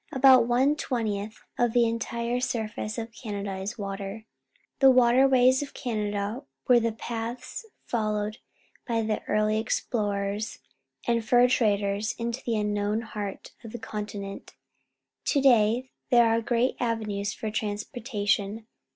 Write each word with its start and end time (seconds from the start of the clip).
About 0.11 0.47
one 0.47 0.75
twentieth 0.75 1.43
of 1.59 1.73
the 1.73 1.85
entire 1.87 2.39
sur 2.39 2.67
face 2.67 2.97
of 2.97 3.11
Canada 3.13 3.57
is 3.57 3.77
water. 3.77 4.25
The 4.79 4.89
waterways 4.89 5.61
of 5.61 5.75
Canada 5.75 6.41
were 6.67 6.79
the 6.79 6.91
paths 6.93 7.67
followed 7.85 8.39
by 8.87 9.03
the 9.03 9.21
early 9.25 9.59
explorers 9.59 10.57
and 11.05 11.23
fur 11.23 11.47
traders 11.47 12.13
into 12.17 12.41
the 12.43 12.57
unknown 12.57 13.01
heart 13.01 13.51
of 13.63 13.73
the 13.73 13.77
continent; 13.77 14.55
to 15.25 15.39
day 15.39 15.91
they 16.09 16.17
are 16.19 16.27
^^^ 16.33 16.33
Quebec 16.39 16.45
great 16.47 16.75
avenues 16.79 17.33
for 17.35 17.51
transportation. 17.51 18.65